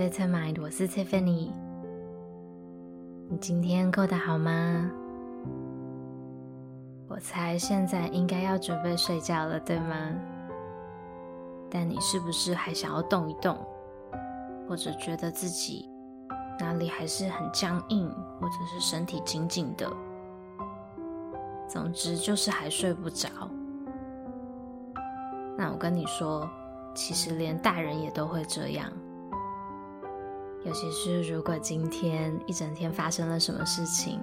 [0.00, 1.52] Vitamind，我是 Tiffany。
[3.28, 4.90] 你今天过得好吗？
[7.06, 9.94] 我猜现在应该要准备睡觉了，对吗？
[11.70, 13.58] 但你是不是还想要动一动，
[14.66, 15.86] 或者觉得自己
[16.58, 19.86] 哪里还是很僵硬，或者是身体紧紧的？
[21.68, 23.28] 总之就是还睡不着。
[25.58, 26.48] 那我跟你说，
[26.94, 28.90] 其实连大人也都会这样。
[30.64, 34.20] 尤其是如果今天一整天发生了什么事情，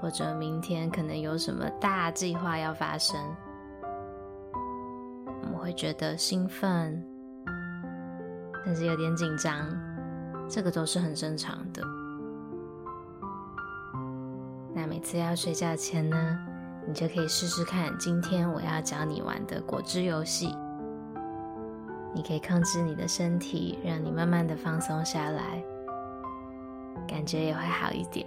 [0.00, 3.20] 或者明天可能有什么大计划要发生，
[5.42, 7.04] 我们会觉得兴奋，
[8.64, 9.66] 但是有点紧张，
[10.48, 11.82] 这个都是很正常的。
[14.72, 16.38] 那每次要睡觉前呢，
[16.86, 20.54] 你就可以试试看，今天我要教你玩的果汁游戏。
[22.14, 25.62] 你可以控制你的身体，让你慢慢的放松下来，
[27.08, 28.24] 感觉也会好一点。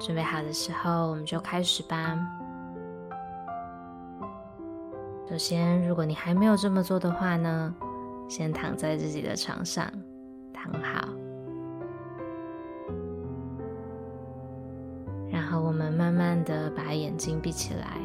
[0.00, 2.18] 准备好的时候，我们就开始吧。
[5.28, 7.74] 首先，如果你还没有这么做的话呢，
[8.28, 9.86] 先躺在自己的床上，
[10.52, 11.06] 躺好。
[15.30, 17.98] 然后我们慢慢的把眼睛闭起来。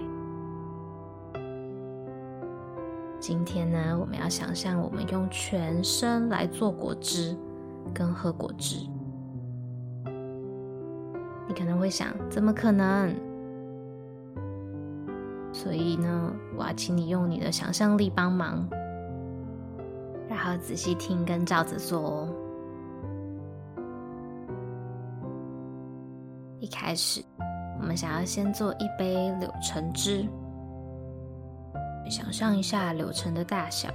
[3.27, 7.35] 今天呢，我们要想象我们用全身来做果汁，
[7.93, 8.77] 跟喝果汁。
[11.45, 13.13] 你可能会想，怎么可能？
[15.51, 18.65] 所以呢，我要请你用你的想象力帮忙，
[20.29, 22.29] 然后仔细听，跟照着做哦。
[26.61, 27.21] 一开始。
[27.77, 30.25] 我们想要先做一杯柳橙汁，
[32.09, 33.89] 想象一下柳橙的大小。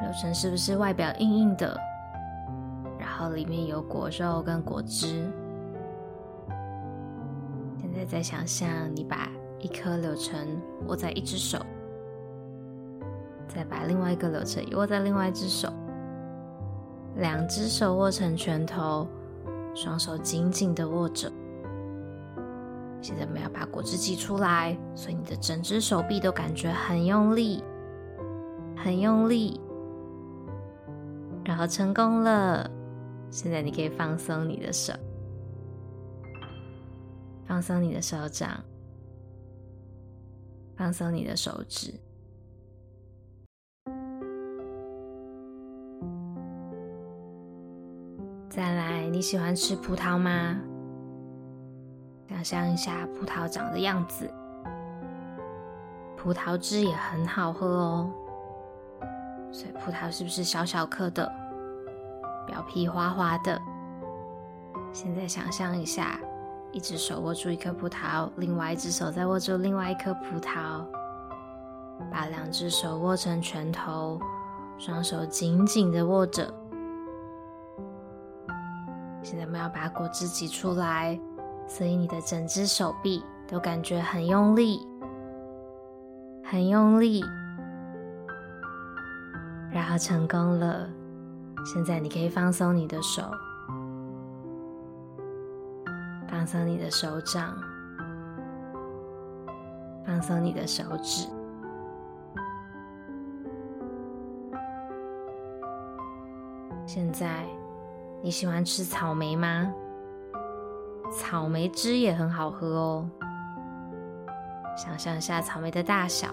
[0.00, 1.78] 柳橙是不是外表硬硬的，
[2.98, 5.30] 然后里面有果肉跟果汁？
[7.78, 9.28] 现在再想象你把
[9.58, 10.46] 一颗柳橙
[10.86, 11.58] 握在一只手，
[13.46, 15.70] 再把另外一个柳橙握在另外一只手，
[17.16, 19.06] 两只手握成拳头，
[19.74, 21.30] 双手紧紧的握着。
[23.02, 27.64] 现在我们要把果汁挤出来，所以你的整只手臂都感觉很用力，
[28.76, 29.60] 很用力，
[31.44, 32.70] 然后成功了。
[33.30, 34.92] 现在你可以放松你的手，
[37.46, 38.62] 放松你的手掌，
[40.76, 41.94] 放松你的手指。
[48.48, 50.60] 再来，你喜欢吃葡萄吗？
[52.30, 54.32] 想象一下葡萄长的样子，
[56.16, 58.10] 葡萄汁也很好喝哦。
[59.50, 61.30] 所以葡萄是不是小小颗的，
[62.46, 63.60] 表皮滑滑的？
[64.92, 66.20] 现在想象一下，
[66.70, 70.84] 一只手握住一颗葡萄，另外一只手再握住另外一颗葡萄，
[72.12, 74.20] 把两只手握成拳头，
[74.78, 76.54] 双手紧紧的握着。
[79.20, 81.20] 现在我们要把果汁挤出来。
[81.70, 84.80] 所以你的整只手臂都感觉很用力，
[86.44, 87.24] 很用力，
[89.72, 90.90] 然后成功了。
[91.64, 93.22] 现在你可以放松你的手，
[96.28, 97.56] 放松你的手掌，
[100.04, 101.28] 放松你的手指。
[106.84, 107.46] 现在
[108.20, 109.72] 你喜欢吃草莓吗？
[111.10, 113.10] 草莓汁也很好喝哦。
[114.76, 116.28] 想象一下草莓的大小，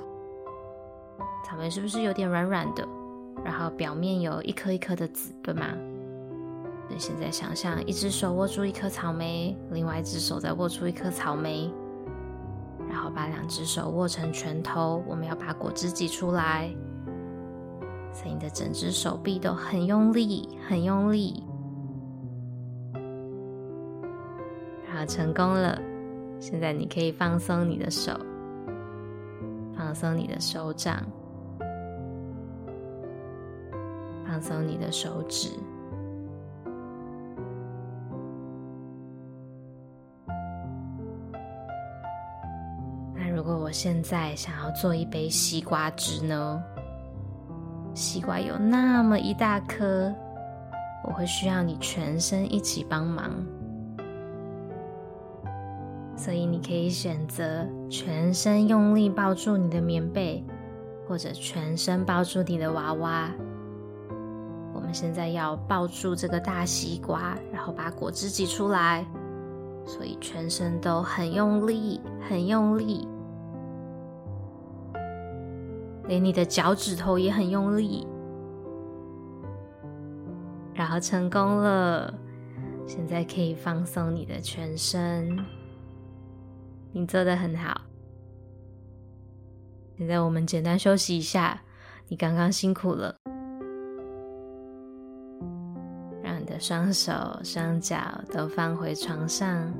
[1.44, 2.88] 草莓是不是有点软软的？
[3.44, 5.68] 然后表面有一颗一颗的籽，对吗？
[6.90, 11.72] 那现在想象一只手握住一颗草莓，另外一只手再握住一颗草莓，
[12.90, 16.74] 然后把两只手握成拳头，我们要把果汁挤出来，
[18.14, 21.44] 所以你的整只手臂都很用力，很用力。
[24.98, 25.80] 好，成功了！
[26.40, 28.20] 现在你可以放松你的手，
[29.78, 31.04] 放松你的手掌，
[34.26, 35.50] 放松你的手指。
[43.14, 46.60] 那如果我现在想要做一杯西瓜汁呢？
[47.94, 50.12] 西瓜有那么一大颗，
[51.04, 53.32] 我会需要你全身一起帮忙。
[56.18, 60.44] 所以你可以选择全身用力抱住你的棉被，
[61.08, 63.32] 或者全身抱住你的娃娃。
[64.74, 69.06] 我们现在要抱住这个大西瓜，然后把果汁挤出来，
[69.86, 73.08] 所以全身都很用力，很用力，
[76.08, 78.08] 连你的脚趾头也很用力，
[80.74, 82.14] 然后成功了。
[82.86, 85.38] 现在可以放松你的全身，
[86.92, 87.82] 你做得很好。
[89.98, 91.62] 现在我们简单休息一下，
[92.08, 93.16] 你刚刚辛苦了。
[96.22, 97.12] 让你的双手
[97.44, 97.98] 双脚
[98.32, 99.74] 都放回床上。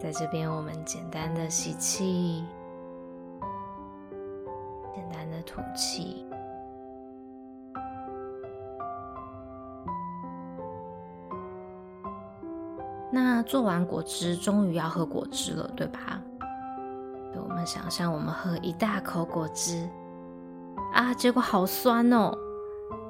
[0.00, 2.44] 在这边，我们简单的吸气，
[4.94, 6.26] 简单的吐气。
[13.14, 16.20] 那做完果汁，终于要喝果汁了，对吧？
[17.36, 19.88] 我们想象我们喝一大口果汁，
[20.92, 22.36] 啊，结果好酸哦，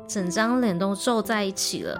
[0.06, 1.98] 整张脸都皱在一起了。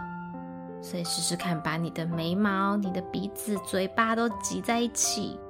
[0.83, 5.41] 所以试试看，把你的眉毛、你的鼻子、嘴巴都挤在一起。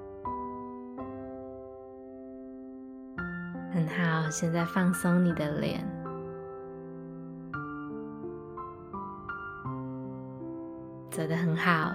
[3.72, 5.84] 很好，现在放松你的脸，
[11.10, 11.90] 做得很好。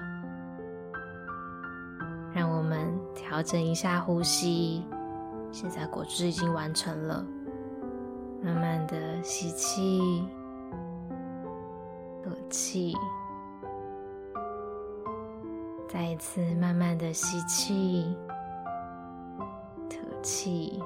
[3.29, 4.83] 调整一下呼吸。
[5.51, 7.23] 现在果汁已经完成了，
[8.41, 10.27] 慢慢的吸气，
[12.23, 12.95] 吐气，
[15.87, 18.15] 再一次慢慢的吸气，
[19.87, 20.81] 吐气。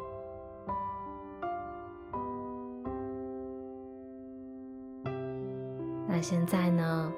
[6.09, 7.09] 那现在呢，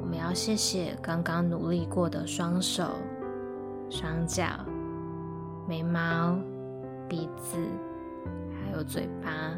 [0.00, 2.88] 我们要谢谢刚刚努力过的双手。
[3.90, 4.46] 双脚、
[5.72, 6.36] 眉毛、
[7.08, 7.56] 鼻子，
[8.52, 9.56] 还有嘴巴，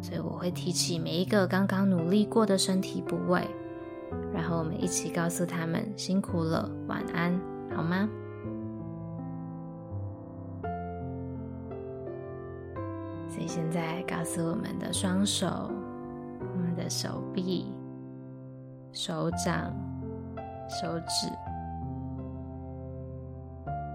[0.00, 3.46] 所以我会提起每一个刚刚努力过的身体部位，
[4.32, 7.38] 然后我们一起告诉他们辛苦了，晚安，
[7.76, 8.08] 好吗？
[13.28, 15.46] 所以现在告诉我们的双手、
[16.40, 17.70] 我们的手臂、
[18.92, 19.76] 手掌。
[20.70, 21.26] 手指，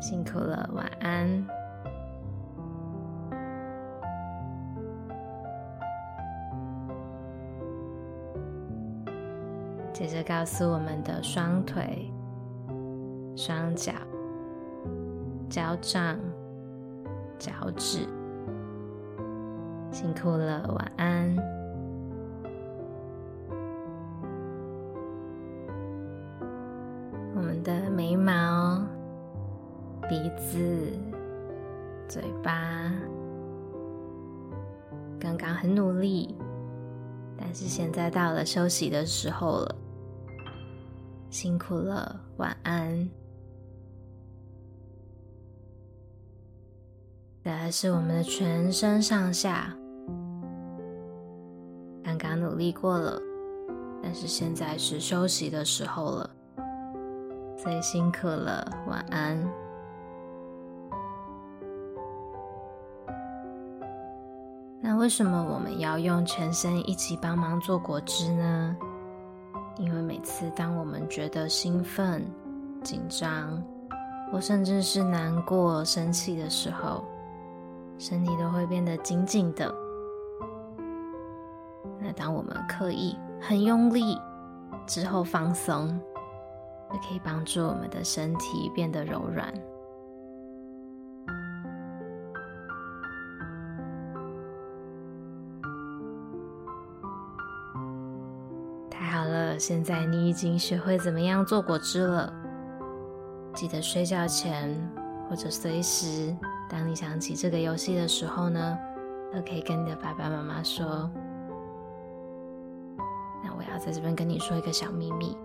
[0.03, 1.47] 辛苦了，晚安。
[9.93, 12.11] 接着告诉我们的双腿、
[13.33, 13.93] 双脚、
[15.49, 16.19] 脚掌、
[17.39, 18.05] 脚趾，
[19.89, 21.52] 辛苦了，晚安。
[30.37, 30.91] 子、
[32.07, 32.91] 嘴巴，
[35.19, 36.35] 刚刚很努力，
[37.37, 39.75] 但是现在到了休息的时候了，
[41.29, 43.09] 辛苦了，晚安。
[47.43, 49.75] 再来是我们的全身上下，
[52.03, 53.19] 刚刚努力过了，
[54.01, 56.29] 但是现在是休息的时候了。
[57.57, 59.62] 所以辛苦了，晚安。
[64.85, 68.75] 那为什么我们要用全身一起帮忙做果汁呢？
[69.77, 72.21] 因为每次当我们觉得兴奋、
[72.83, 73.63] 紧张，
[74.29, 77.01] 或甚至是难过、生气的时候，
[77.97, 79.73] 身体都会变得紧紧的。
[81.97, 84.19] 那当我们刻意很用力
[84.85, 85.97] 之后放松。
[86.91, 89.51] 也可以帮助我们的身体变得柔软。
[99.33, 102.31] 了，现在你已经学会怎么样做果汁了。
[103.53, 104.73] 记得睡觉前
[105.29, 106.35] 或者随时，
[106.69, 108.77] 当你想起这个游戏的时候呢，
[109.33, 111.09] 都可以跟你的爸爸妈妈说。
[113.43, 115.37] 那我要在这边跟你说一个小秘密。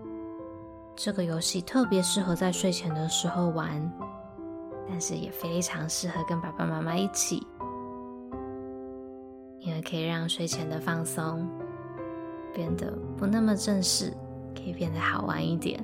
[0.95, 3.91] 这个游戏特别适合在睡前的时候玩，
[4.87, 7.45] 但是也非常适合跟爸爸妈妈一起，
[9.59, 11.47] 因为可以让睡前的放松
[12.53, 14.13] 变得不那么正式，
[14.55, 15.83] 可以变得好玩一点。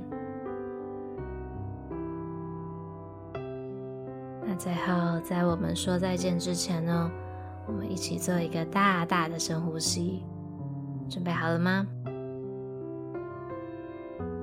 [4.48, 7.10] 那最后，在我们说再见之前呢，
[7.68, 10.24] 我们一起做一个大大的深呼吸，
[11.10, 11.88] 准备好了吗？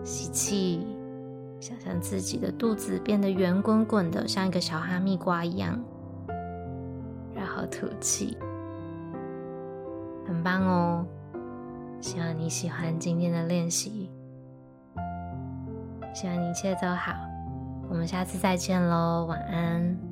[0.04, 0.84] 吸气，
[1.60, 5.80] 想象自己的肚子变得圆滚滚的，像一个小哈密瓜一样，
[7.32, 8.36] 然后吐气，
[10.26, 11.06] 很棒哦！
[12.02, 14.10] 希望你喜欢今天的练习，
[16.12, 17.14] 希望你一切都好。
[17.88, 20.11] 我们下次再见喽，晚安。